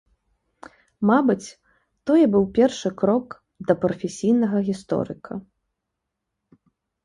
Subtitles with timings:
[1.09, 1.55] Мабыць,
[2.11, 3.27] тое быў першы крок
[3.69, 5.41] да прафесійнага гісторыка.